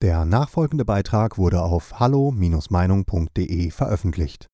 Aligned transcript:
Der 0.00 0.24
nachfolgende 0.24 0.84
Beitrag 0.84 1.38
wurde 1.38 1.60
auf 1.60 1.98
hallo-meinung.de 1.98 3.70
veröffentlicht. 3.72 4.46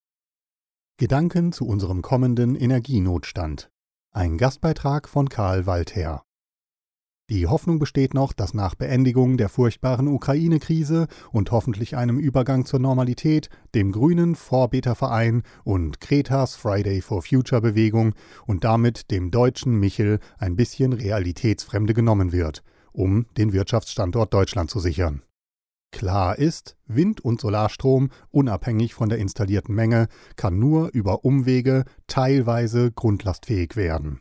Gedanken 0.97 1.53
zu 1.53 1.67
unserem 1.67 2.01
kommenden 2.01 2.57
Energienotstand. 2.57 3.69
Ein 4.11 4.39
Gastbeitrag 4.39 5.07
von 5.07 5.29
Karl 5.29 5.67
Walther. 5.67 6.23
Die 7.29 7.47
Hoffnung 7.47 7.79
besteht 7.79 8.15
noch, 8.15 8.33
dass 8.33 8.55
nach 8.55 8.75
Beendigung 8.75 9.37
der 9.37 9.51
furchtbaren 9.51 10.09
Ukraine-Krise 10.09 11.09
und 11.31 11.51
hoffentlich 11.51 11.95
einem 11.95 12.19
Übergang 12.19 12.65
zur 12.65 12.81
Normalität 12.81 13.51
dem 13.75 13.93
Grünen 13.93 14.37
Vorbeterverein 14.37 15.43
und 15.63 16.01
Kretas 16.01 16.57
Friday 16.57 17.03
for 17.03 17.21
Future 17.21 17.61
Bewegung 17.61 18.15
und 18.47 18.65
damit 18.65 19.11
dem 19.11 19.31
deutschen 19.31 19.79
Michel 19.79 20.21
ein 20.39 20.57
bisschen 20.57 20.95
Realitätsfremde 20.95 21.93
genommen 21.93 22.33
wird, 22.33 22.63
um 22.93 23.27
den 23.37 23.53
Wirtschaftsstandort 23.53 24.33
Deutschland 24.33 24.71
zu 24.71 24.81
sichern. 24.81 25.23
Klar 25.95 26.41
ist, 26.41 26.77
Wind- 26.87 27.21
und 27.21 27.41
Solarstrom, 27.41 28.11
unabhängig 28.33 28.95
von 28.95 29.09
der 29.09 29.19
installierten 29.19 29.77
Menge, 29.77 30.09
kann 30.35 30.59
nur 30.59 30.93
über 30.93 31.25
Umwege 31.25 31.85
teilweise 32.09 32.91
grundlastfähig 32.91 33.77
werden. 33.77 34.19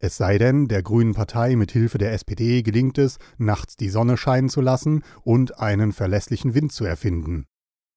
Es 0.00 0.18
sei 0.18 0.36
denn, 0.36 0.68
der 0.68 0.82
Grünen 0.82 1.14
Partei 1.14 1.56
mit 1.56 1.72
Hilfe 1.72 1.96
der 1.96 2.12
SPD 2.12 2.60
gelingt 2.62 2.98
es, 2.98 3.16
nachts 3.38 3.78
die 3.78 3.88
Sonne 3.88 4.18
scheinen 4.18 4.50
zu 4.50 4.60
lassen 4.60 5.02
und 5.22 5.58
einen 5.58 5.92
verlässlichen 5.92 6.52
Wind 6.52 6.72
zu 6.72 6.84
erfinden. 6.84 7.46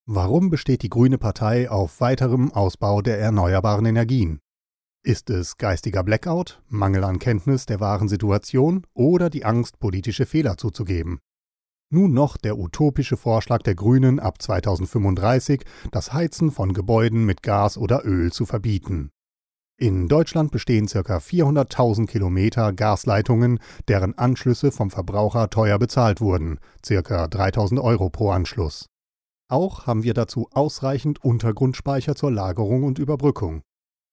Warum 0.05 0.49
besteht 0.49 0.81
die 0.81 0.89
Grüne 0.89 1.17
Partei 1.17 1.69
auf 1.69 1.99
weiterem 1.99 2.53
Ausbau 2.53 3.01
der 3.01 3.19
erneuerbaren 3.19 3.85
Energien? 3.85 4.39
Ist 5.03 5.29
es 5.29 5.57
geistiger 5.57 6.03
Blackout, 6.05 6.63
Mangel 6.69 7.03
an 7.03 7.19
Kenntnis 7.19 7.65
der 7.65 7.81
wahren 7.81 8.07
Situation 8.07 8.87
oder 8.93 9.29
die 9.29 9.43
Angst, 9.43 9.79
politische 9.79 10.25
Fehler 10.25 10.55
zuzugeben? 10.55 11.19
Nun 11.93 12.13
noch 12.13 12.37
der 12.37 12.57
utopische 12.57 13.17
Vorschlag 13.17 13.63
der 13.63 13.75
Grünen 13.75 14.21
ab 14.21 14.41
2035, 14.41 15.65
das 15.91 16.13
Heizen 16.13 16.49
von 16.49 16.71
Gebäuden 16.71 17.25
mit 17.25 17.43
Gas 17.43 17.77
oder 17.77 18.05
Öl 18.05 18.31
zu 18.31 18.45
verbieten. 18.45 19.11
In 19.77 20.07
Deutschland 20.07 20.51
bestehen 20.51 20.85
ca. 20.85 21.17
400.000 21.17 22.07
Kilometer 22.07 22.71
Gasleitungen, 22.71 23.59
deren 23.89 24.17
Anschlüsse 24.17 24.71
vom 24.71 24.89
Verbraucher 24.89 25.49
teuer 25.49 25.79
bezahlt 25.79 26.21
wurden, 26.21 26.59
ca. 26.81 27.25
3.000 27.25 27.81
Euro 27.81 28.09
pro 28.09 28.31
Anschluss. 28.31 28.85
Auch 29.49 29.85
haben 29.85 30.03
wir 30.03 30.13
dazu 30.13 30.47
ausreichend 30.53 31.21
Untergrundspeicher 31.21 32.15
zur 32.15 32.31
Lagerung 32.31 32.83
und 32.83 32.99
Überbrückung. 32.99 33.63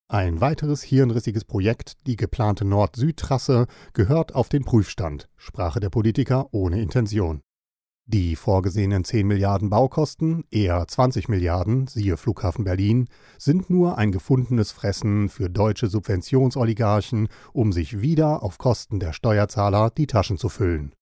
Ein 0.09 0.41
weiteres 0.41 0.83
hirnrissiges 0.83 1.45
Projekt, 1.45 1.93
die 2.07 2.17
geplante 2.17 2.65
Nord-Süd-Trasse, 2.65 3.67
gehört 3.93 4.35
auf 4.35 4.49
den 4.49 4.65
Prüfstand, 4.65 5.29
Sprache 5.37 5.79
der 5.79 5.89
Politiker 5.89 6.47
ohne 6.51 6.81
Intention. 6.81 7.39
Die 8.11 8.35
vorgesehenen 8.35 9.03
10 9.03 9.27
Milliarden 9.27 9.69
Baukosten, 9.69 10.43
eher 10.49 10.87
20 10.87 11.29
Milliarden, 11.29 11.85
siehe 11.85 12.17
Flughafen 12.17 12.63
Berlin, 12.63 13.07
sind 13.37 13.69
nur 13.69 13.99
ein 13.99 14.11
gefundenes 14.11 14.71
Fressen 14.71 15.29
für 15.29 15.47
deutsche 15.47 15.89
Subventionsoligarchen, 15.89 17.27
um 17.53 17.71
sich 17.71 18.01
wieder 18.01 18.41
auf 18.41 18.57
Kosten 18.57 18.99
der 18.99 19.13
Steuerzahler 19.13 19.91
die 19.91 20.07
Taschen 20.07 20.39
zu 20.39 20.49
füllen. 20.49 20.95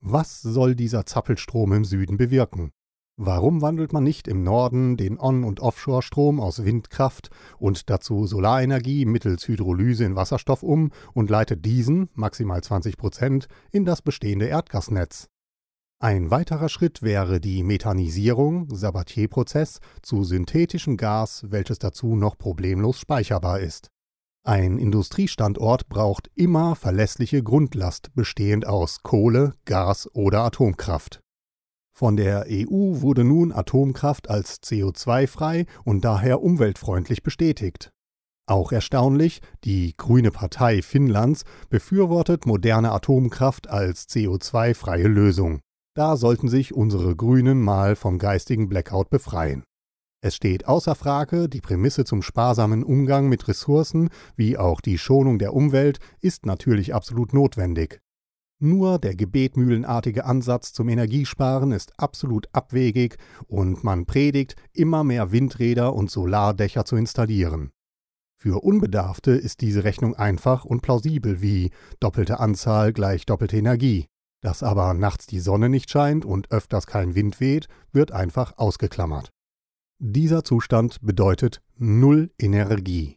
Was 0.00 0.40
soll 0.40 0.74
dieser 0.74 1.04
Zappelstrom 1.04 1.74
im 1.74 1.84
Süden 1.84 2.16
bewirken? 2.16 2.70
Warum 3.18 3.60
wandelt 3.60 3.92
man 3.92 4.02
nicht 4.02 4.26
im 4.26 4.42
Norden 4.42 4.96
den 4.96 5.20
On- 5.20 5.44
und 5.44 5.60
Offshore-Strom 5.60 6.40
aus 6.40 6.64
Windkraft 6.64 7.28
und 7.58 7.90
dazu 7.90 8.26
Solarenergie 8.26 9.04
mittels 9.04 9.46
Hydrolyse 9.46 10.04
in 10.06 10.16
Wasserstoff 10.16 10.62
um 10.62 10.92
und 11.12 11.28
leitet 11.28 11.66
diesen, 11.66 12.08
maximal 12.14 12.62
20 12.62 12.96
Prozent, 12.96 13.48
in 13.70 13.84
das 13.84 14.00
bestehende 14.00 14.46
Erdgasnetz? 14.46 15.28
Ein 16.04 16.30
weiterer 16.30 16.68
Schritt 16.68 17.00
wäre 17.00 17.40
die 17.40 17.62
Methanisierung, 17.62 18.68
Sabatier-Prozess, 18.68 19.80
zu 20.02 20.22
synthetischem 20.22 20.98
Gas, 20.98 21.46
welches 21.48 21.78
dazu 21.78 22.14
noch 22.14 22.36
problemlos 22.36 22.98
speicherbar 22.98 23.60
ist. 23.60 23.88
Ein 24.46 24.76
Industriestandort 24.76 25.88
braucht 25.88 26.30
immer 26.34 26.76
verlässliche 26.76 27.42
Grundlast 27.42 28.14
bestehend 28.14 28.66
aus 28.66 29.02
Kohle, 29.02 29.54
Gas 29.64 30.06
oder 30.12 30.44
Atomkraft. 30.44 31.20
Von 31.96 32.16
der 32.16 32.44
EU 32.50 33.00
wurde 33.00 33.24
nun 33.24 33.50
Atomkraft 33.50 34.28
als 34.28 34.62
CO2-frei 34.62 35.64
und 35.84 36.04
daher 36.04 36.42
umweltfreundlich 36.42 37.22
bestätigt. 37.22 37.92
Auch 38.46 38.72
erstaunlich, 38.72 39.40
die 39.64 39.94
Grüne 39.96 40.32
Partei 40.32 40.82
Finnlands 40.82 41.44
befürwortet 41.70 42.44
moderne 42.44 42.92
Atomkraft 42.92 43.70
als 43.70 44.06
CO2-freie 44.10 45.08
Lösung. 45.08 45.62
Da 45.96 46.16
sollten 46.16 46.48
sich 46.48 46.74
unsere 46.74 47.14
Grünen 47.14 47.60
mal 47.60 47.94
vom 47.94 48.18
geistigen 48.18 48.68
Blackout 48.68 49.10
befreien. 49.10 49.62
Es 50.24 50.34
steht 50.34 50.66
außer 50.66 50.96
Frage, 50.96 51.48
die 51.48 51.60
Prämisse 51.60 52.04
zum 52.04 52.22
sparsamen 52.22 52.82
Umgang 52.82 53.28
mit 53.28 53.46
Ressourcen 53.46 54.08
wie 54.34 54.58
auch 54.58 54.80
die 54.80 54.98
Schonung 54.98 55.38
der 55.38 55.54
Umwelt 55.54 56.00
ist 56.20 56.46
natürlich 56.46 56.94
absolut 56.94 57.32
notwendig. 57.32 58.00
Nur 58.58 58.98
der 58.98 59.14
gebetmühlenartige 59.14 60.24
Ansatz 60.24 60.72
zum 60.72 60.88
Energiesparen 60.88 61.70
ist 61.70 61.92
absolut 61.98 62.48
abwegig 62.52 63.18
und 63.46 63.84
man 63.84 64.06
predigt, 64.06 64.56
immer 64.72 65.04
mehr 65.04 65.30
Windräder 65.30 65.94
und 65.94 66.10
Solardächer 66.10 66.84
zu 66.84 66.96
installieren. 66.96 67.70
Für 68.36 68.64
Unbedarfte 68.64 69.32
ist 69.32 69.60
diese 69.60 69.84
Rechnung 69.84 70.14
einfach 70.14 70.64
und 70.64 70.80
plausibel 70.80 71.40
wie 71.40 71.70
doppelte 72.00 72.40
Anzahl 72.40 72.92
gleich 72.92 73.26
doppelte 73.26 73.58
Energie. 73.58 74.06
Dass 74.44 74.62
aber 74.62 74.92
nachts 74.92 75.26
die 75.26 75.40
Sonne 75.40 75.70
nicht 75.70 75.88
scheint 75.88 76.26
und 76.26 76.50
öfters 76.50 76.86
kein 76.86 77.14
Wind 77.14 77.40
weht, 77.40 77.66
wird 77.92 78.12
einfach 78.12 78.58
ausgeklammert. 78.58 79.30
Dieser 79.98 80.44
Zustand 80.44 80.98
bedeutet 81.00 81.62
Null 81.78 82.30
Energie. 82.38 83.16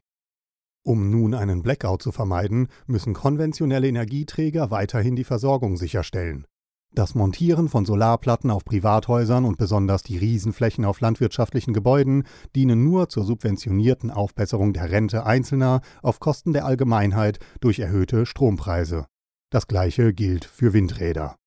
Um 0.84 1.10
nun 1.12 1.34
einen 1.34 1.64
Blackout 1.64 2.02
zu 2.02 2.14
vermeiden, 2.14 2.70
müssen 2.86 3.14
konventionelle 3.14 3.90
Energieträger 3.90 4.72
weiterhin 4.72 5.18
die 5.18 5.26
Versorgung 5.26 5.76
sicherstellen. 5.76 6.48
Das 6.94 7.14
Montieren 7.14 7.68
von 7.68 7.84
Solarplatten 7.84 8.50
auf 8.50 8.64
Privathäusern 8.64 9.44
und 9.44 9.58
besonders 9.58 10.04
die 10.04 10.18
Riesenflächen 10.18 10.86
auf 10.86 11.02
landwirtschaftlichen 11.02 11.74
Gebäuden 11.74 12.24
dienen 12.56 12.86
nur 12.86 13.10
zur 13.10 13.26
subventionierten 13.26 14.12
Aufbesserung 14.12 14.72
der 14.72 14.92
Rente 14.92 15.26
Einzelner 15.26 15.82
auf 16.02 16.22
Kosten 16.22 16.54
der 16.54 16.66
Allgemeinheit 16.66 17.40
durch 17.60 17.80
erhöhte 17.80 18.26
Strompreise. 18.26 19.08
Das 19.50 19.68
gleiche 19.68 20.14
gilt 20.14 20.44
für 20.44 20.74
Windräder. 20.74 21.38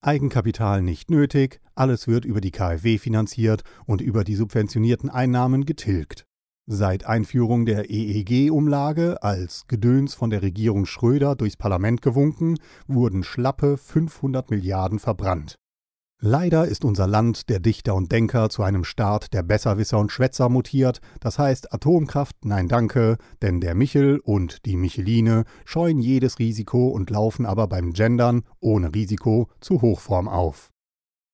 Eigenkapital 0.00 0.80
nicht 0.80 1.10
nötig, 1.10 1.60
alles 1.74 2.06
wird 2.06 2.24
über 2.24 2.40
die 2.40 2.52
KfW 2.52 2.98
finanziert 2.98 3.62
und 3.84 4.00
über 4.00 4.22
die 4.22 4.36
subventionierten 4.36 5.10
Einnahmen 5.10 5.64
getilgt. 5.64 6.24
Seit 6.70 7.04
Einführung 7.06 7.66
der 7.66 7.90
EEG-Umlage 7.90 9.24
als 9.24 9.66
Gedöns 9.66 10.14
von 10.14 10.30
der 10.30 10.42
Regierung 10.42 10.86
Schröder 10.86 11.34
durchs 11.34 11.56
Parlament 11.56 12.00
gewunken, 12.00 12.58
wurden 12.86 13.24
schlappe 13.24 13.76
500 13.76 14.50
Milliarden 14.50 15.00
verbrannt. 15.00 15.56
Leider 16.20 16.66
ist 16.66 16.84
unser 16.84 17.06
Land 17.06 17.48
der 17.48 17.60
Dichter 17.60 17.94
und 17.94 18.10
Denker 18.10 18.50
zu 18.50 18.64
einem 18.64 18.82
Staat 18.82 19.32
der 19.32 19.44
Besserwisser 19.44 20.00
und 20.00 20.10
Schwätzer 20.10 20.48
mutiert, 20.48 21.00
das 21.20 21.38
heißt 21.38 21.72
Atomkraft 21.72 22.44
nein 22.44 22.66
danke, 22.66 23.18
denn 23.40 23.60
der 23.60 23.76
Michel 23.76 24.18
und 24.18 24.66
die 24.66 24.76
Micheline 24.76 25.44
scheuen 25.64 26.00
jedes 26.00 26.40
Risiko 26.40 26.88
und 26.88 27.10
laufen 27.10 27.46
aber 27.46 27.68
beim 27.68 27.92
Gendern 27.92 28.42
ohne 28.58 28.92
Risiko 28.96 29.48
zu 29.60 29.80
Hochform 29.80 30.26
auf. 30.26 30.72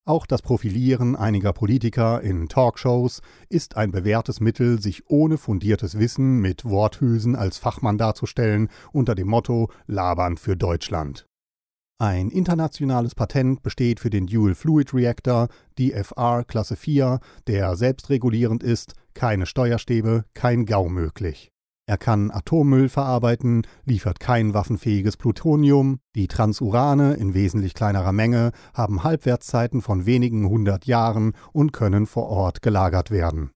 Auch 0.04 0.26
das 0.26 0.42
Profilieren 0.42 1.16
einiger 1.16 1.54
Politiker 1.54 2.20
in 2.20 2.50
Talkshows 2.50 3.22
ist 3.48 3.78
ein 3.78 3.90
bewährtes 3.90 4.40
Mittel, 4.40 4.82
sich 4.82 5.08
ohne 5.08 5.38
fundiertes 5.38 5.98
Wissen 5.98 6.40
mit 6.40 6.66
Worthülsen 6.66 7.36
als 7.36 7.56
Fachmann 7.56 7.96
darzustellen 7.96 8.68
unter 8.92 9.14
dem 9.14 9.28
Motto 9.28 9.70
Labern 9.86 10.36
für 10.36 10.58
Deutschland. 10.58 11.26
Ein 12.00 12.30
internationales 12.30 13.14
Patent 13.14 13.62
besteht 13.62 14.00
für 14.00 14.10
den 14.10 14.26
Dual 14.26 14.56
Fluid 14.56 14.92
Reactor 14.92 15.46
DFR 15.78 16.42
Klasse 16.44 16.74
4, 16.74 17.20
der 17.46 17.76
selbstregulierend 17.76 18.64
ist, 18.64 18.94
keine 19.14 19.46
Steuerstäbe, 19.46 20.24
kein 20.34 20.66
GAU 20.66 20.88
möglich. 20.88 21.52
Er 21.86 21.96
kann 21.96 22.32
Atommüll 22.32 22.88
verarbeiten, 22.88 23.64
liefert 23.84 24.18
kein 24.18 24.54
waffenfähiges 24.54 25.16
Plutonium, 25.16 26.00
die 26.16 26.26
Transurane 26.26 27.14
in 27.14 27.32
wesentlich 27.32 27.74
kleinerer 27.74 28.12
Menge 28.12 28.50
haben 28.72 29.04
Halbwertszeiten 29.04 29.80
von 29.80 30.04
wenigen 30.04 30.48
hundert 30.48 30.86
Jahren 30.86 31.34
und 31.52 31.72
können 31.72 32.06
vor 32.06 32.26
Ort 32.26 32.60
gelagert 32.60 33.12
werden. 33.12 33.52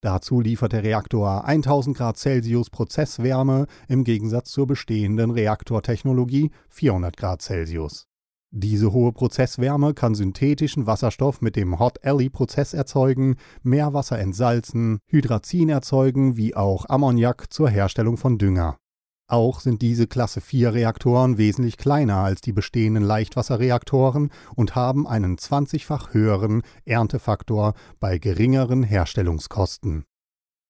Dazu 0.00 0.40
liefert 0.40 0.72
der 0.72 0.84
Reaktor 0.84 1.44
1000 1.44 1.96
Grad 1.96 2.16
Celsius 2.16 2.70
Prozesswärme 2.70 3.66
im 3.88 4.04
Gegensatz 4.04 4.52
zur 4.52 4.68
bestehenden 4.68 5.32
Reaktortechnologie 5.32 6.52
400 6.68 7.16
Grad 7.16 7.42
Celsius. 7.42 8.06
Diese 8.50 8.92
hohe 8.92 9.12
Prozesswärme 9.12 9.94
kann 9.94 10.14
synthetischen 10.14 10.86
Wasserstoff 10.86 11.42
mit 11.42 11.56
dem 11.56 11.80
Hot 11.80 12.02
Alley 12.04 12.30
Prozess 12.30 12.74
erzeugen, 12.74 13.36
Meerwasser 13.62 14.18
entsalzen, 14.18 15.00
Hydrazin 15.06 15.68
erzeugen 15.68 16.36
wie 16.36 16.54
auch 16.54 16.88
Ammoniak 16.88 17.52
zur 17.52 17.68
Herstellung 17.68 18.16
von 18.16 18.38
Dünger. 18.38 18.78
Auch 19.30 19.60
sind 19.60 19.82
diese 19.82 20.06
Klasse 20.06 20.40
4 20.40 20.72
Reaktoren 20.72 21.36
wesentlich 21.36 21.76
kleiner 21.76 22.16
als 22.16 22.40
die 22.40 22.54
bestehenden 22.54 23.02
Leichtwasserreaktoren 23.02 24.30
und 24.56 24.74
haben 24.74 25.06
einen 25.06 25.36
20-fach 25.36 26.14
höheren 26.14 26.62
Erntefaktor 26.86 27.74
bei 28.00 28.16
geringeren 28.16 28.82
Herstellungskosten. 28.82 30.06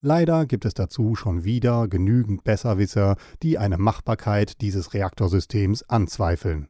Leider 0.01 0.45
gibt 0.45 0.65
es 0.65 0.75
dazu 0.75 1.15
schon 1.15 1.45
wieder 1.45 1.87
genügend 1.87 2.43
Besserwisser, 2.43 3.17
die 3.45 3.59
eine 3.59 3.79
Machbarkeit 3.79 4.61
dieses 4.61 4.93
Reaktorsystems 4.93 5.85
anzweifeln. 5.89 6.67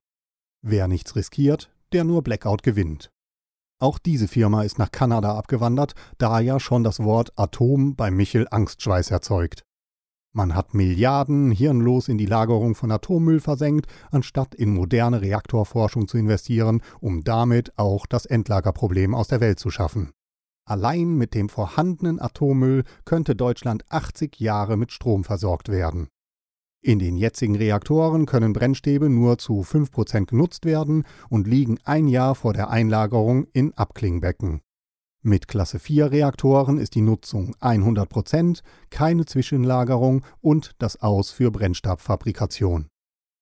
Wer 0.60 0.88
nichts 0.88 1.16
riskiert, 1.16 1.70
der 1.92 2.04
nur 2.04 2.22
Blackout 2.22 2.62
gewinnt. 2.62 3.10
Auch 3.80 3.98
diese 3.98 4.28
Firma 4.28 4.62
ist 4.62 4.78
nach 4.78 4.90
Kanada 4.90 5.38
abgewandert, 5.38 5.94
da 6.18 6.40
ja 6.40 6.60
schon 6.60 6.84
das 6.84 7.00
Wort 7.00 7.32
Atom 7.36 7.96
bei 7.96 8.10
Michel 8.10 8.46
Angstschweiß 8.50 9.10
erzeugt. 9.10 9.64
Man 10.38 10.54
hat 10.54 10.72
Milliarden 10.72 11.50
hirnlos 11.50 12.06
in 12.06 12.16
die 12.16 12.24
Lagerung 12.24 12.76
von 12.76 12.92
Atommüll 12.92 13.40
versenkt, 13.40 13.88
anstatt 14.12 14.54
in 14.54 14.72
moderne 14.72 15.20
Reaktorforschung 15.20 16.06
zu 16.06 16.16
investieren, 16.16 16.80
um 17.00 17.24
damit 17.24 17.76
auch 17.76 18.06
das 18.06 18.24
Endlagerproblem 18.24 19.16
aus 19.16 19.26
der 19.26 19.40
Welt 19.40 19.58
zu 19.58 19.72
schaffen. 19.72 20.12
Allein 20.64 21.16
mit 21.16 21.34
dem 21.34 21.48
vorhandenen 21.48 22.20
Atommüll 22.20 22.84
könnte 23.04 23.34
Deutschland 23.34 23.82
80 23.88 24.38
Jahre 24.38 24.76
mit 24.76 24.92
Strom 24.92 25.24
versorgt 25.24 25.70
werden. 25.70 26.06
In 26.82 27.00
den 27.00 27.16
jetzigen 27.16 27.56
Reaktoren 27.56 28.24
können 28.24 28.52
Brennstäbe 28.52 29.10
nur 29.10 29.38
zu 29.38 29.62
5% 29.62 30.26
genutzt 30.26 30.64
werden 30.64 31.02
und 31.28 31.48
liegen 31.48 31.78
ein 31.82 32.06
Jahr 32.06 32.36
vor 32.36 32.52
der 32.52 32.70
Einlagerung 32.70 33.48
in 33.54 33.74
Abklingbecken. 33.74 34.60
Mit 35.28 35.46
Klasse 35.46 35.78
4 35.78 36.10
Reaktoren 36.10 36.78
ist 36.78 36.94
die 36.94 37.02
Nutzung 37.02 37.54
100% 37.60 38.62
keine 38.88 39.26
Zwischenlagerung 39.26 40.24
und 40.40 40.74
das 40.78 41.02
Aus 41.02 41.30
für 41.32 41.50
Brennstabfabrikation. 41.50 42.86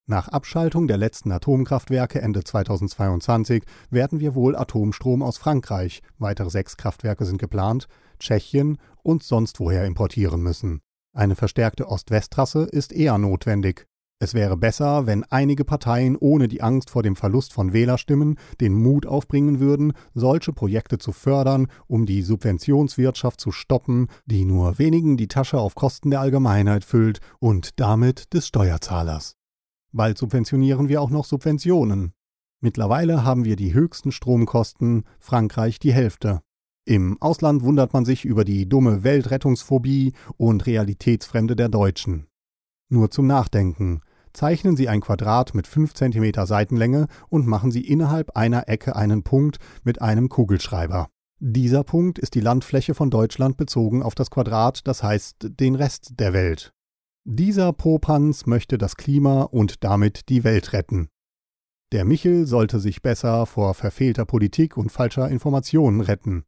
Nach 0.09 0.27
Abschaltung 0.27 0.89
der 0.89 0.97
letzten 0.97 1.31
Atomkraftwerke 1.31 2.21
Ende 2.21 2.43
2022 2.43 3.63
werden 3.89 4.19
wir 4.19 4.35
wohl 4.35 4.57
Atomstrom 4.57 5.23
aus 5.23 5.39
Frankreich, 5.39 6.03
weitere 6.19 6.51
sechs 6.51 6.77
Kraftwerke 6.77 7.25
sind 7.25 7.39
geplant, 7.39 7.87
Tschechien 8.19 8.79
und 9.05 9.23
sonst 9.23 9.61
woher 9.61 9.85
importieren 9.85 10.43
müssen. 10.43 10.81
Eine 11.15 11.37
verstärkte 11.37 11.87
Ost-West-Trasse 11.89 12.65
ist 12.65 12.93
eher 12.93 13.17
notwendig. 13.17 13.87
Es 14.19 14.33
wäre 14.33 14.57
besser, 14.57 15.07
wenn 15.07 15.25
einige 15.25 15.67
Parteien 15.67 16.17
ohne 16.17 16.49
die 16.49 16.63
Angst 16.63 16.89
vor 16.89 17.03
dem 17.03 17.17
Verlust 17.17 17.53
von 17.53 17.75
Wählerstimmen 17.75 18.39
den 18.63 18.73
Mut 18.73 19.05
aufbringen 19.05 19.61
würden, 19.61 19.93
solche 20.15 20.55
Projekte 20.55 20.97
zu 20.97 21.13
fördern, 21.13 21.67
um 21.87 22.07
die 22.07 22.23
Subventionswirtschaft 22.23 23.39
zu 23.39 23.53
stoppen, 23.53 24.07
die 24.25 24.47
nur 24.47 24.79
wenigen 24.79 25.19
die 25.19 25.29
Tasche 25.29 25.59
auf 25.59 25.75
Kosten 25.75 26.11
der 26.11 26.21
Allgemeinheit 26.21 26.83
füllt 26.83 27.21
und 27.41 27.79
damit 27.79 28.33
des 28.33 28.47
Steuerzahlers. 28.47 29.37
Bald 29.93 30.17
subventionieren 30.17 30.89
wir 30.89 31.03
auch 31.03 31.11
noch 31.11 31.27
Subventionen. 31.27 32.13
Mittlerweile 32.61 33.23
haben 33.23 33.45
wir 33.45 33.57
die 33.57 33.75
höchsten 33.75 34.13
Stromkosten, 34.13 35.05
Frankreich 35.19 35.79
die 35.79 35.93
Hälfte. 35.93 36.41
Im 36.87 37.21
Ausland 37.21 37.63
wundert 37.65 37.93
man 37.93 38.07
sich 38.07 38.25
über 38.25 38.45
die 38.45 38.67
dumme 38.67 39.05
Weltrettungsphobie 39.05 40.15
und 40.39 40.65
Realitätsfremde 40.65 41.55
der 41.55 41.69
Deutschen. 41.69 42.29
Nur 42.89 43.11
zum 43.11 43.27
Nachdenken. 43.27 44.01
Zeichnen 44.37 44.77
Sie 44.77 44.91
ein 44.91 45.01
Quadrat 45.01 45.55
mit 45.55 45.67
5 45.67 45.95
cm 45.95 46.45
Seitenlänge 46.45 47.07
und 47.31 47.47
machen 47.47 47.71
Sie 47.71 47.81
innerhalb 47.81 48.37
einer 48.37 48.69
Ecke 48.69 48.95
einen 48.95 49.23
Punkt 49.23 49.57
mit 49.83 50.03
einem 50.03 50.29
Kugelschreiber. 50.29 51.09
Dieser 51.39 51.85
Punkt 51.85 52.19
ist 52.19 52.35
die 52.35 52.41
Landfläche 52.41 52.93
von 52.95 53.09
Deutschland 53.09 53.57
bezogen 53.57 54.03
auf 54.03 54.15
das 54.15 54.31
Quadrat, 54.31 54.87
das 54.87 55.03
heißt 55.03 55.53
den 55.59 55.75
Rest 55.75 56.21
der 56.21 56.35
Welt. 56.35 56.75
Dieser 57.25 57.73
Popanz 57.73 58.45
möchte 58.45 58.77
das 58.77 58.97
Klima 58.97 59.41
und 59.45 59.83
damit 59.85 60.29
die 60.29 60.45
Welt 60.45 60.75
retten. 60.75 61.09
Der 61.93 62.05
Michel 62.05 62.45
sollte 62.45 62.79
sich 62.79 63.01
besser 63.01 63.47
vor 63.47 63.73
verfehlter 63.73 64.27
Politik 64.27 64.77
und 64.77 64.93
falscher 64.93 65.31
Informationen 65.31 66.03
retten. 66.03 66.45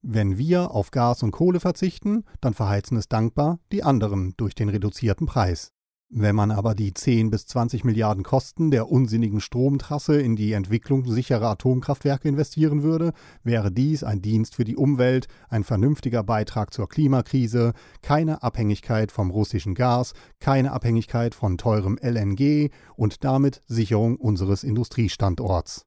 Wenn 0.00 0.38
wir 0.38 0.70
auf 0.70 0.92
Gas 0.92 1.24
und 1.24 1.32
Kohle 1.32 1.58
verzichten, 1.58 2.22
dann 2.40 2.54
verheizen 2.54 2.96
es 2.96 3.08
dankbar 3.08 3.58
die 3.72 3.82
anderen 3.82 4.34
durch 4.36 4.54
den 4.54 4.68
reduzierten 4.68 5.26
Preis. 5.26 5.72
Wenn 6.14 6.36
man 6.36 6.50
aber 6.50 6.74
die 6.74 6.92
10 6.92 7.30
bis 7.30 7.46
20 7.46 7.84
Milliarden 7.84 8.22
Kosten 8.22 8.70
der 8.70 8.90
unsinnigen 8.90 9.40
Stromtrasse 9.40 10.20
in 10.20 10.36
die 10.36 10.52
Entwicklung 10.52 11.06
sicherer 11.06 11.52
Atomkraftwerke 11.52 12.28
investieren 12.28 12.82
würde, 12.82 13.14
wäre 13.44 13.72
dies 13.72 14.04
ein 14.04 14.20
Dienst 14.20 14.54
für 14.54 14.64
die 14.64 14.76
Umwelt, 14.76 15.26
ein 15.48 15.64
vernünftiger 15.64 16.22
Beitrag 16.22 16.74
zur 16.74 16.86
Klimakrise, 16.86 17.72
keine 18.02 18.42
Abhängigkeit 18.42 19.10
vom 19.10 19.30
russischen 19.30 19.74
Gas, 19.74 20.12
keine 20.38 20.72
Abhängigkeit 20.72 21.34
von 21.34 21.56
teurem 21.56 21.98
LNG 22.02 22.68
und 22.94 23.24
damit 23.24 23.62
Sicherung 23.66 24.16
unseres 24.16 24.64
Industriestandorts. 24.64 25.86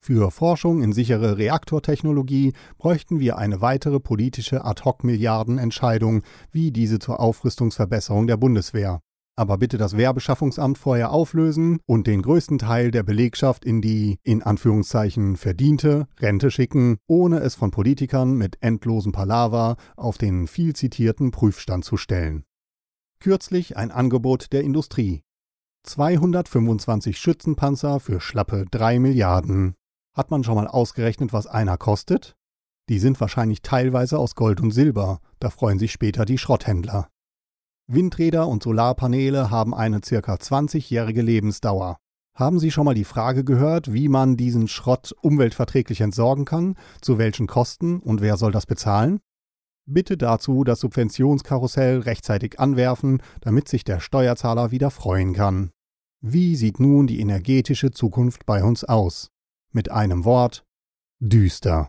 Für 0.00 0.32
Forschung 0.32 0.82
in 0.82 0.92
sichere 0.92 1.38
Reaktortechnologie 1.38 2.52
bräuchten 2.78 3.20
wir 3.20 3.38
eine 3.38 3.60
weitere 3.60 4.00
politische 4.00 4.64
Ad-hoc-Milliardenentscheidung, 4.64 6.22
wie 6.50 6.72
diese 6.72 6.98
zur 6.98 7.20
Aufrüstungsverbesserung 7.20 8.26
der 8.26 8.38
Bundeswehr 8.38 9.02
aber 9.36 9.58
bitte 9.58 9.76
das 9.76 9.96
Werbeschaffungsamt 9.96 10.78
vorher 10.78 11.12
auflösen 11.12 11.78
und 11.86 12.06
den 12.06 12.22
größten 12.22 12.58
Teil 12.58 12.90
der 12.90 13.02
Belegschaft 13.02 13.64
in 13.64 13.82
die 13.82 14.18
in 14.22 14.42
Anführungszeichen 14.42 15.36
verdiente 15.36 16.08
Rente 16.18 16.50
schicken, 16.50 16.96
ohne 17.06 17.40
es 17.40 17.54
von 17.54 17.70
Politikern 17.70 18.34
mit 18.34 18.56
endlosem 18.62 19.12
Palaver 19.12 19.76
auf 19.96 20.16
den 20.16 20.48
viel 20.48 20.74
zitierten 20.74 21.30
Prüfstand 21.30 21.84
zu 21.84 21.98
stellen. 21.98 22.44
Kürzlich 23.20 23.76
ein 23.76 23.90
Angebot 23.90 24.52
der 24.52 24.62
Industrie. 24.62 25.22
225 25.84 27.18
Schützenpanzer 27.18 28.00
für 28.00 28.20
schlappe 28.20 28.64
3 28.70 28.98
Milliarden. 28.98 29.74
Hat 30.14 30.30
man 30.30 30.44
schon 30.44 30.56
mal 30.56 30.66
ausgerechnet, 30.66 31.32
was 31.32 31.46
einer 31.46 31.76
kostet? 31.76 32.36
Die 32.88 32.98
sind 32.98 33.20
wahrscheinlich 33.20 33.62
teilweise 33.62 34.18
aus 34.18 34.34
Gold 34.34 34.60
und 34.60 34.70
Silber, 34.70 35.20
da 35.40 35.50
freuen 35.50 35.78
sich 35.78 35.92
später 35.92 36.24
die 36.24 36.38
Schrotthändler. 36.38 37.08
Windräder 37.88 38.48
und 38.48 38.62
Solarpaneele 38.62 39.50
haben 39.50 39.74
eine 39.74 40.00
circa 40.04 40.34
20-jährige 40.34 41.22
Lebensdauer. 41.22 41.98
Haben 42.34 42.58
Sie 42.58 42.70
schon 42.70 42.84
mal 42.84 42.94
die 42.94 43.04
Frage 43.04 43.44
gehört, 43.44 43.92
wie 43.92 44.08
man 44.08 44.36
diesen 44.36 44.68
Schrott 44.68 45.14
umweltverträglich 45.22 46.00
entsorgen 46.00 46.44
kann, 46.44 46.74
zu 47.00 47.16
welchen 47.16 47.46
Kosten 47.46 48.00
und 48.00 48.20
wer 48.20 48.36
soll 48.36 48.52
das 48.52 48.66
bezahlen? 48.66 49.20
Bitte 49.86 50.16
dazu 50.16 50.64
das 50.64 50.80
Subventionskarussell 50.80 52.00
rechtzeitig 52.00 52.58
anwerfen, 52.58 53.22
damit 53.40 53.68
sich 53.68 53.84
der 53.84 54.00
Steuerzahler 54.00 54.72
wieder 54.72 54.90
freuen 54.90 55.32
kann. 55.32 55.70
Wie 56.20 56.56
sieht 56.56 56.80
nun 56.80 57.06
die 57.06 57.20
energetische 57.20 57.92
Zukunft 57.92 58.46
bei 58.46 58.64
uns 58.64 58.82
aus? 58.82 59.30
Mit 59.72 59.92
einem 59.92 60.24
Wort 60.24 60.64
düster. 61.20 61.88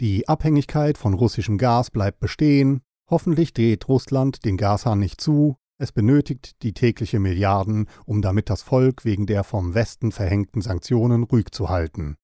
Die 0.00 0.28
Abhängigkeit 0.28 0.96
von 0.96 1.14
russischem 1.14 1.58
Gas 1.58 1.90
bleibt 1.90 2.20
bestehen, 2.20 2.82
Hoffentlich 3.12 3.52
dreht 3.52 3.90
Russland 3.90 4.46
den 4.46 4.56
Gashahn 4.56 4.98
nicht 4.98 5.20
zu, 5.20 5.58
es 5.76 5.92
benötigt 5.92 6.62
die 6.62 6.72
tägliche 6.72 7.20
Milliarden, 7.20 7.86
um 8.06 8.22
damit 8.22 8.48
das 8.48 8.62
Volk 8.62 9.04
wegen 9.04 9.26
der 9.26 9.44
vom 9.44 9.74
Westen 9.74 10.12
verhängten 10.12 10.62
Sanktionen 10.62 11.22
ruhig 11.22 11.50
zu 11.52 11.68
halten. 11.68 12.16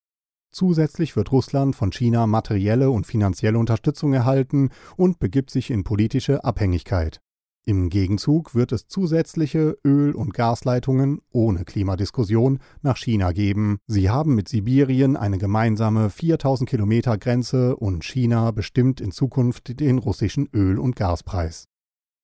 Zusätzlich 0.50 1.14
wird 1.14 1.30
Russland 1.30 1.76
von 1.76 1.92
China 1.92 2.26
materielle 2.26 2.88
und 2.88 3.06
finanzielle 3.06 3.58
Unterstützung 3.58 4.14
erhalten 4.14 4.70
und 4.96 5.18
begibt 5.18 5.50
sich 5.50 5.70
in 5.70 5.84
politische 5.84 6.42
Abhängigkeit. 6.42 7.20
Im 7.68 7.90
Gegenzug 7.90 8.54
wird 8.54 8.72
es 8.72 8.88
zusätzliche 8.88 9.76
Öl- 9.84 10.14
und 10.14 10.32
Gasleitungen 10.32 11.20
ohne 11.30 11.66
Klimadiskussion 11.66 12.60
nach 12.80 12.96
China 12.96 13.32
geben. 13.32 13.76
Sie 13.86 14.08
haben 14.08 14.34
mit 14.34 14.48
Sibirien 14.48 15.18
eine 15.18 15.36
gemeinsame 15.36 16.08
4000 16.08 16.66
Kilometer 16.66 17.18
Grenze 17.18 17.76
und 17.76 18.04
China 18.04 18.52
bestimmt 18.52 19.02
in 19.02 19.12
Zukunft 19.12 19.80
den 19.80 19.98
russischen 19.98 20.48
Öl- 20.54 20.78
und 20.78 20.96
Gaspreis. 20.96 21.66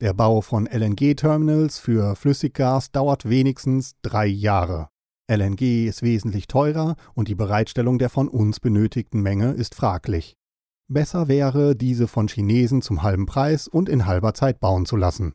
Der 0.00 0.14
Bau 0.14 0.40
von 0.40 0.64
LNG-Terminals 0.66 1.78
für 1.78 2.16
Flüssiggas 2.16 2.90
dauert 2.90 3.28
wenigstens 3.28 3.96
drei 4.00 4.24
Jahre. 4.24 4.88
LNG 5.30 5.86
ist 5.86 6.00
wesentlich 6.00 6.46
teurer 6.46 6.96
und 7.12 7.28
die 7.28 7.34
Bereitstellung 7.34 7.98
der 7.98 8.08
von 8.08 8.28
uns 8.28 8.60
benötigten 8.60 9.20
Menge 9.20 9.50
ist 9.50 9.74
fraglich. 9.74 10.38
Besser 10.88 11.28
wäre, 11.28 11.74
diese 11.74 12.06
von 12.06 12.28
Chinesen 12.28 12.82
zum 12.82 13.02
halben 13.02 13.24
Preis 13.24 13.68
und 13.68 13.88
in 13.88 14.06
halber 14.06 14.34
Zeit 14.34 14.60
bauen 14.60 14.84
zu 14.84 14.96
lassen. 14.96 15.32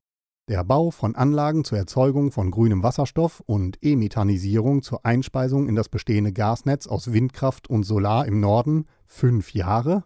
Der 0.48 0.64
Bau 0.64 0.90
von 0.90 1.16
Anlagen 1.16 1.64
zur 1.64 1.78
Erzeugung 1.78 2.32
von 2.32 2.50
grünem 2.50 2.82
Wasserstoff 2.82 3.42
und 3.46 3.78
E-Methanisierung 3.82 4.82
zur 4.82 5.06
Einspeisung 5.06 5.68
in 5.68 5.76
das 5.76 5.90
bestehende 5.90 6.34
Gasnetz 6.34 6.88
aus 6.88 7.14
Windkraft 7.14 7.70
und 7.70 7.84
Solar 7.84 8.26
im 8.26 8.40
Norden 8.40 8.86
fünf 9.06 9.54
Jahre? 9.54 10.06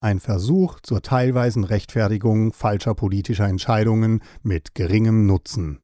Ein 0.00 0.20
Versuch 0.20 0.80
zur 0.80 1.02
teilweisen 1.02 1.64
Rechtfertigung 1.64 2.52
falscher 2.52 2.94
politischer 2.94 3.46
Entscheidungen 3.46 4.22
mit 4.42 4.74
geringem 4.74 5.26
Nutzen. 5.26 5.80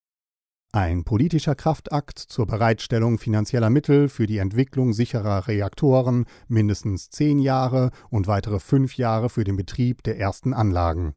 Ein 0.73 1.03
politischer 1.03 1.57
Kraftakt 1.57 2.21
zur 2.21 2.47
Bereitstellung 2.47 3.19
finanzieller 3.19 3.71
Mittel 3.71 4.09
für 4.09 4.29
die 4.29 4.39
Entwicklung 4.39 4.93
sicherer 4.93 5.49
Reaktoren 5.49 6.27
mindestens 6.47 7.11
zehn 7.11 7.41
Jahre 7.41 7.91
und 8.09 8.29
weitere 8.29 8.61
fünf 8.61 8.97
Jahre 8.97 9.31
für 9.31 9.43
den 9.43 9.57
Betrieb 9.57 10.05
der 10.05 10.17
ersten 10.21 10.55
Anlagen. 10.55 11.15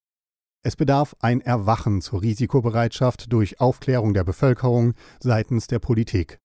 Es 0.63 0.75
bedarf 0.75 1.15
ein 1.19 1.39
Erwachen 1.39 2.01
zur 2.01 2.23
Risikobereitschaft 2.23 3.31
durch 3.31 3.59
Aufklärung 3.59 4.15
der 4.15 4.23
Bevölkerung 4.23 4.95
seitens 5.19 5.67
der 5.67 5.77
Politik. 5.77 6.39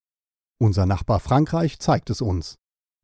Unser 0.59 0.85
Nachbar 0.85 1.19
Frankreich 1.19 1.79
zeigt 1.79 2.11
es 2.11 2.21
uns. 2.21 2.57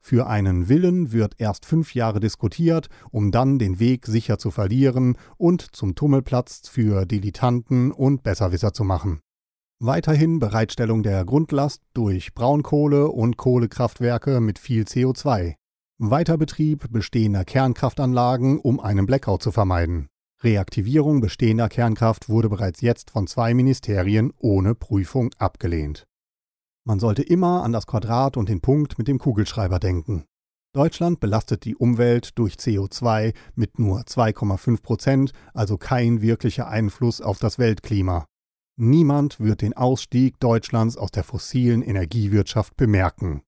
Für 0.03 0.27
einen 0.27 0.69
Willen 0.69 1.13
wird 1.13 1.37
erst 1.39 1.65
fünf 1.65 1.95
Jahre 1.95 2.21
diskutiert, 2.21 2.89
um 3.11 3.31
dann 3.31 3.59
den 3.59 3.79
Weg 3.79 4.05
sicher 4.05 4.37
zu 4.37 4.51
verlieren 4.51 5.17
und 5.39 5.63
zum 5.75 5.95
Tummelplatz 5.95 6.69
für 6.69 7.07
Dilettanten 7.07 7.91
und 7.91 8.23
Besserwisser 8.23 8.75
zu 8.75 8.85
machen. 8.85 9.24
Weiterhin 9.87 10.39
Bereitstellung 10.39 11.03
der 11.03 11.27
Grundlast 11.27 11.83
durch 11.93 12.33
Braunkohle 12.33 13.09
und 13.09 13.37
Kohlekraftwerke 13.37 14.41
mit 14.41 14.59
viel 14.59 14.85
CO2. 14.85 15.57
Weiterbetrieb 15.99 16.91
bestehender 16.91 17.45
Kernkraftanlagen, 17.45 18.59
um 18.59 18.81
einen 18.81 19.05
Blackout 19.05 19.43
zu 19.43 19.53
vermeiden. 19.53 20.09
Reaktivierung 20.43 21.21
bestehender 21.21 21.69
Kernkraft 21.69 22.31
wurde 22.31 22.49
bereits 22.49 22.81
jetzt 22.81 23.11
von 23.11 23.27
zwei 23.27 23.53
Ministerien 23.53 24.33
ohne 24.39 24.75
Prüfung 24.75 25.35
abgelehnt. 25.37 26.07
Man 26.87 26.99
sollte 26.99 27.23
immer 27.23 27.63
an 27.63 27.73
das 27.73 27.87
Quadrat 27.87 28.39
und 28.39 28.49
den 28.49 28.63
Punkt 28.63 28.97
mit 28.97 29.07
dem 29.07 29.19
Kugelschreiber 29.19 29.81
denken. 29.81 30.25
Deutschland 30.73 31.21
belastet 31.21 31.67
die 31.67 31.77
Umwelt 31.77 32.39
durch 32.39 32.55
CO2 32.55 33.35
mit 33.55 33.79
nur 33.79 34.01
2,5 34.01 34.81
Prozent, 34.83 35.33
also 35.53 35.77
kein 35.77 36.23
wirklicher 36.23 36.69
Einfluss 36.69 37.21
auf 37.21 37.39
das 37.39 37.59
Weltklima. 37.59 38.25
Niemand 38.77 39.39
wird 39.39 39.63
den 39.63 39.75
Ausstieg 39.75 40.41
Deutschlands 40.41 40.97
aus 40.97 41.13
der 41.13 41.23
fossilen 41.23 41.83
Energiewirtschaft 41.83 42.77
bemerken. 42.77 43.43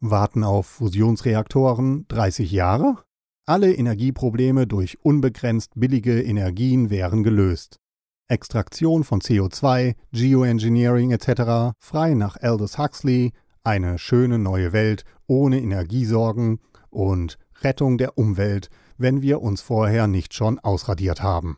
Warten 0.00 0.44
auf 0.44 0.66
Fusionsreaktoren 0.66 2.06
30 2.08 2.52
Jahre? 2.52 3.04
Alle 3.46 3.72
Energieprobleme 3.72 4.66
durch 4.66 5.02
unbegrenzt 5.02 5.72
billige 5.76 6.22
Energien 6.22 6.90
wären 6.90 7.22
gelöst. 7.22 7.80
Extraktion 8.28 9.04
von 9.04 9.20
CO2, 9.20 9.94
Geoengineering 10.12 11.12
etc. 11.12 11.74
frei 11.78 12.12
nach 12.12 12.36
Aldous 12.36 12.76
Huxley, 12.76 13.32
eine 13.62 13.98
schöne 13.98 14.38
neue 14.38 14.74
Welt 14.74 15.04
ohne 15.26 15.60
Energiesorgen 15.60 16.60
und 16.90 17.38
Rettung 17.62 17.96
der 17.96 18.18
Umwelt, 18.18 18.68
wenn 18.98 19.22
wir 19.22 19.40
uns 19.40 19.62
vorher 19.62 20.06
nicht 20.06 20.34
schon 20.34 20.58
ausradiert 20.58 21.22
haben. 21.22 21.56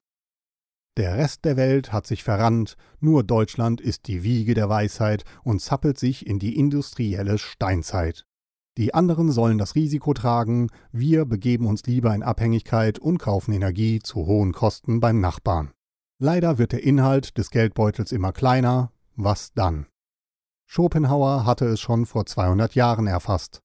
Der 0.97 1.19
Rest 1.19 1.45
der 1.45 1.59
Welt 1.59 1.93
hat 1.93 2.07
sich 2.07 2.25
verrannt, 2.25 2.77
nur 3.01 3.23
Deutschland 3.23 3.83
ist 3.83 4.07
die 4.07 4.23
Wiege 4.23 4.55
der 4.55 4.71
Weisheit 4.71 5.25
und 5.45 5.61
zappelt 5.61 5.99
sich 5.99 6.27
in 6.27 6.39
die 6.39 6.57
industrielle 6.57 7.37
Steinzeit. 7.37 8.25
Die 8.79 8.95
anderen 8.95 9.31
sollen 9.31 9.59
das 9.59 9.75
Risiko 9.75 10.15
tragen, 10.15 10.71
wir 10.93 11.27
begeben 11.27 11.67
uns 11.67 11.85
lieber 11.85 12.15
in 12.15 12.23
Abhängigkeit 12.23 12.99
und 12.99 13.19
kaufen 13.19 13.53
Energie 13.53 14.01
zu 14.01 14.27
hohen 14.27 14.53
Kosten 14.53 15.01
beim 15.01 15.21
Nachbarn. 15.21 15.73
Leider 16.19 16.57
wird 16.57 16.73
der 16.73 16.83
Inhalt 16.83 17.37
des 17.37 17.51
Geldbeutels 17.51 18.11
immer 18.11 18.33
kleiner, 18.33 18.91
was 19.17 19.53
dann? 19.53 19.87
Schopenhauer 20.67 21.45
hatte 21.45 21.67
es 21.67 21.81
schon 21.81 22.07
vor 22.07 22.25
200 22.25 22.75
Jahren 22.75 23.07
erfasst. 23.07 23.61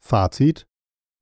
Fazit 0.00 0.66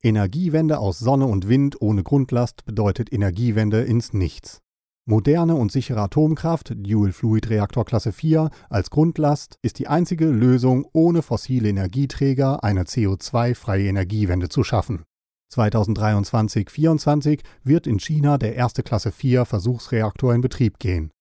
Energiewende 0.03 0.79
aus 0.79 1.01
Sonne 1.01 1.27
und 1.27 1.49
Wind 1.49 1.81
ohne 1.81 2.05
Grundlast 2.05 2.65
bedeutet 2.65 3.13
Energiewende 3.13 3.83
ins 3.83 4.13
Nichts. 4.13 4.63
Moderne 5.09 5.55
und 5.55 5.71
sichere 5.71 6.01
Atomkraft, 6.01 6.75
Dual-Fluid-Reaktor 6.77 7.85
Klasse 7.85 8.11
4, 8.11 8.51
als 8.69 8.91
Grundlast 8.91 9.57
ist 9.63 9.79
die 9.79 9.87
einzige 9.87 10.27
Lösung, 10.27 10.85
ohne 10.93 11.23
fossile 11.23 11.69
Energieträger 11.69 12.65
eine 12.65 12.83
CO2-freie 12.83 13.87
Energiewende 13.87 14.49
zu 14.49 14.65
schaffen. 14.65 15.05
2023-24 15.55 17.43
wird 17.63 17.87
in 17.87 18.01
China 18.01 18.37
der 18.37 18.57
erste 18.57 18.83
Klasse 18.83 19.13
4 19.13 19.45
Versuchsreaktor 19.45 20.35
in 20.35 20.41
Betrieb 20.41 20.81
gehen. 20.81 21.13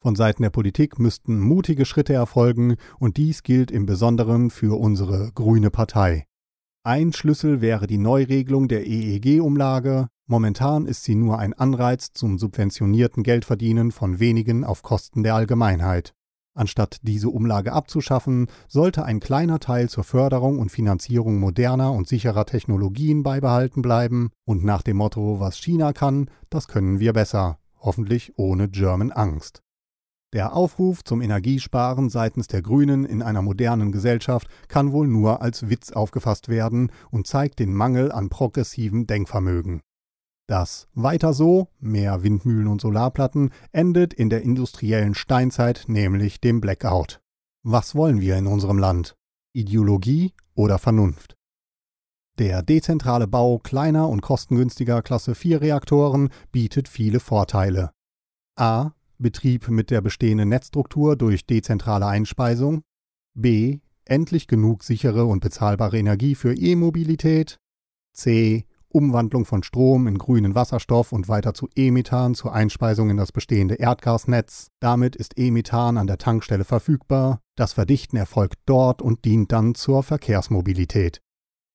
Von 0.00 0.16
Seiten 0.16 0.42
der 0.42 0.48
Politik 0.48 0.98
müssten 0.98 1.38
mutige 1.38 1.84
Schritte 1.84 2.14
erfolgen 2.14 2.76
und 2.98 3.18
dies 3.18 3.42
gilt 3.42 3.70
im 3.70 3.84
Besonderen 3.84 4.48
für 4.48 4.80
unsere 4.80 5.32
Grüne 5.34 5.70
Partei. 5.70 6.24
Ein 6.82 7.12
Schlüssel 7.12 7.60
wäre 7.60 7.86
die 7.86 7.98
Neuregelung 7.98 8.68
der 8.68 8.86
EEG-Umlage, 8.86 10.08
Momentan 10.26 10.86
ist 10.86 11.04
sie 11.04 11.14
nur 11.14 11.38
ein 11.38 11.52
Anreiz 11.52 12.12
zum 12.14 12.38
subventionierten 12.38 13.22
Geldverdienen 13.22 13.92
von 13.92 14.20
wenigen 14.20 14.64
auf 14.64 14.82
Kosten 14.82 15.22
der 15.22 15.34
Allgemeinheit. 15.34 16.14
Anstatt 16.54 16.98
diese 17.02 17.28
Umlage 17.28 17.72
abzuschaffen, 17.72 18.46
sollte 18.66 19.04
ein 19.04 19.20
kleiner 19.20 19.58
Teil 19.58 19.90
zur 19.90 20.04
Förderung 20.04 20.60
und 20.60 20.70
Finanzierung 20.70 21.40
moderner 21.40 21.92
und 21.92 22.08
sicherer 22.08 22.46
Technologien 22.46 23.22
beibehalten 23.22 23.82
bleiben 23.82 24.30
und 24.46 24.64
nach 24.64 24.82
dem 24.82 24.96
Motto, 24.96 25.40
was 25.40 25.58
China 25.58 25.92
kann, 25.92 26.30
das 26.48 26.68
können 26.68 27.00
wir 27.00 27.12
besser, 27.12 27.58
hoffentlich 27.78 28.32
ohne 28.38 28.68
German 28.68 29.10
Angst. 29.10 29.62
Der 30.32 30.54
Aufruf 30.54 31.04
zum 31.04 31.20
Energiesparen 31.20 32.08
seitens 32.08 32.46
der 32.46 32.62
Grünen 32.62 33.04
in 33.04 33.20
einer 33.20 33.42
modernen 33.42 33.92
Gesellschaft 33.92 34.48
kann 34.68 34.92
wohl 34.92 35.06
nur 35.06 35.42
als 35.42 35.68
Witz 35.68 35.92
aufgefasst 35.92 36.48
werden 36.48 36.90
und 37.10 37.26
zeigt 37.26 37.58
den 37.58 37.74
Mangel 37.74 38.10
an 38.10 38.30
progressivem 38.30 39.06
Denkvermögen. 39.06 39.82
Das 40.46 40.88
Weiter 40.94 41.32
so, 41.32 41.68
mehr 41.80 42.22
Windmühlen 42.22 42.66
und 42.66 42.80
Solarplatten, 42.80 43.50
endet 43.72 44.12
in 44.12 44.28
der 44.28 44.42
industriellen 44.42 45.14
Steinzeit, 45.14 45.84
nämlich 45.86 46.40
dem 46.40 46.60
Blackout. 46.60 47.20
Was 47.62 47.94
wollen 47.94 48.20
wir 48.20 48.36
in 48.36 48.46
unserem 48.46 48.78
Land? 48.78 49.16
Ideologie 49.54 50.34
oder 50.54 50.78
Vernunft? 50.78 51.34
Der 52.38 52.62
dezentrale 52.62 53.26
Bau 53.26 53.58
kleiner 53.58 54.08
und 54.08 54.20
kostengünstiger 54.20 55.00
Klasse 55.00 55.34
4 55.34 55.62
Reaktoren 55.62 56.30
bietet 56.52 56.88
viele 56.88 57.20
Vorteile. 57.20 57.92
A. 58.56 58.90
Betrieb 59.18 59.68
mit 59.68 59.90
der 59.90 60.00
bestehenden 60.00 60.48
Netzstruktur 60.50 61.16
durch 61.16 61.46
dezentrale 61.46 62.06
Einspeisung. 62.06 62.82
B. 63.34 63.78
Endlich 64.04 64.46
genug 64.46 64.82
sichere 64.82 65.24
und 65.24 65.40
bezahlbare 65.40 65.96
Energie 65.96 66.34
für 66.34 66.54
E-Mobilität. 66.54 67.60
C. 68.12 68.66
Umwandlung 68.94 69.44
von 69.44 69.64
Strom 69.64 70.06
in 70.06 70.18
grünen 70.18 70.54
Wasserstoff 70.54 71.10
und 71.10 71.28
weiter 71.28 71.52
zu 71.52 71.68
E-Methan 71.74 72.34
zur 72.34 72.54
Einspeisung 72.54 73.10
in 73.10 73.16
das 73.16 73.32
bestehende 73.32 73.74
Erdgasnetz. 73.74 74.68
Damit 74.78 75.16
ist 75.16 75.36
E-Methan 75.36 75.98
an 75.98 76.06
der 76.06 76.18
Tankstelle 76.18 76.64
verfügbar. 76.64 77.40
Das 77.56 77.72
Verdichten 77.72 78.16
erfolgt 78.16 78.60
dort 78.66 79.02
und 79.02 79.24
dient 79.24 79.50
dann 79.50 79.74
zur 79.74 80.04
Verkehrsmobilität. 80.04 81.20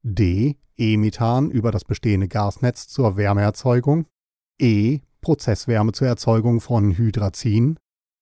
D. 0.02 0.58
E-Methan 0.78 1.52
über 1.52 1.72
das 1.72 1.84
bestehende 1.84 2.30
Gasnetz 2.30 2.88
zur 2.88 3.18
Wärmeerzeugung. 3.18 4.06
E. 4.58 5.00
Prozesswärme 5.20 5.92
zur 5.92 6.08
Erzeugung 6.08 6.62
von 6.62 6.98
Hydrazin. 6.98 7.78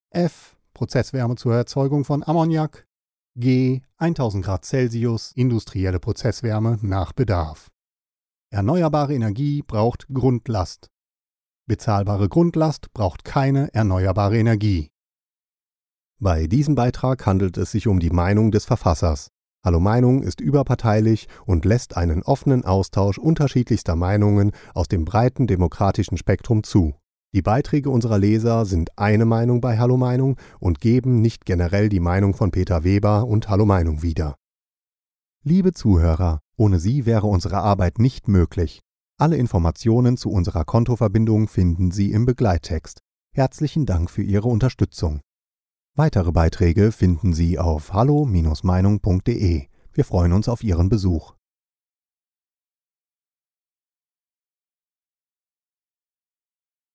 F. 0.10 0.58
Prozesswärme 0.74 1.36
zur 1.36 1.54
Erzeugung 1.54 2.04
von 2.04 2.24
Ammoniak. 2.24 2.88
G. 3.36 3.82
1000 3.98 4.44
Grad 4.44 4.66
Celsius 4.66 5.34
industrielle 5.34 6.00
Prozesswärme 6.00 6.80
nach 6.82 7.14
Bedarf. 7.14 7.70
Erneuerbare 8.50 9.14
Energie 9.14 9.62
braucht 9.62 10.08
Grundlast. 10.08 10.90
Bezahlbare 11.68 12.30
Grundlast 12.30 12.94
braucht 12.94 13.26
keine 13.26 13.74
erneuerbare 13.74 14.38
Energie. 14.38 14.90
Bei 16.18 16.48
diesem 16.48 16.74
Beitrag 16.74 17.26
handelt 17.26 17.58
es 17.58 17.72
sich 17.72 17.88
um 17.88 18.00
die 18.00 18.10
Meinung 18.10 18.52
des 18.52 18.64
Verfassers. 18.64 19.32
Hallo 19.66 19.82
Meinung 19.82 20.24
ist 20.24 20.40
überparteilich 20.40 21.28
und 21.46 21.66
lässt 21.66 21.98
einen 21.98 22.24
offenen 22.24 22.64
Austausch 22.64 23.18
unterschiedlichster 23.18 23.98
Meinungen 23.98 24.54
aus 24.74 24.88
dem 24.88 25.04
breiten 25.04 25.46
demokratischen 25.46 26.18
Spektrum 26.18 26.64
zu. 26.64 26.96
Die 27.34 27.42
Beiträge 27.42 27.90
unserer 27.90 28.18
Leser 28.18 28.64
sind 28.64 28.98
eine 28.98 29.26
Meinung 29.26 29.60
bei 29.60 29.78
Hallo 29.78 29.98
Meinung 29.98 30.38
und 30.62 30.80
geben 30.80 31.20
nicht 31.20 31.46
generell 31.46 31.90
die 31.90 32.00
Meinung 32.00 32.34
von 32.34 32.52
Peter 32.52 32.86
Weber 32.86 33.28
und 33.28 33.50
Hallo 33.50 33.66
Meinung 33.66 34.04
wieder. 34.04 34.38
Liebe 35.50 35.72
Zuhörer, 35.72 36.42
ohne 36.58 36.78
Sie 36.78 37.06
wäre 37.06 37.26
unsere 37.26 37.60
Arbeit 37.60 38.00
nicht 38.00 38.28
möglich. 38.28 38.82
Alle 39.18 39.38
Informationen 39.38 40.18
zu 40.18 40.30
unserer 40.30 40.66
Kontoverbindung 40.66 41.48
finden 41.48 41.92
Sie 41.92 42.12
im 42.12 42.26
Begleittext. 42.26 43.00
Herzlichen 43.34 43.86
Dank 43.86 44.12
für 44.12 44.24
Ihre 44.24 44.50
Unterstützung. 44.50 45.22
Weitere 45.96 46.34
Beiträge 46.34 46.92
finden 46.92 47.32
Sie 47.32 47.58
auf 47.58 47.94
hallo-meinung.de. 47.94 49.68
Wir 49.94 50.04
freuen 50.04 50.34
uns 50.34 50.50
auf 50.50 50.66
Ihren 50.66 50.90
Besuch. 50.90 51.37